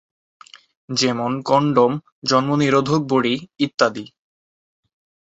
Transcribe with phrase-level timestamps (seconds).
[0.89, 1.91] যেমন কনডম,
[2.23, 3.33] জন্ম নিরোধক বড়ি
[3.65, 4.05] ইত্যাদি।